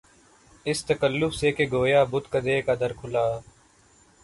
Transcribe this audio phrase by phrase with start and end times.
[0.65, 3.25] اس تکلف سے کہ گویا بت کدے کا در کھلا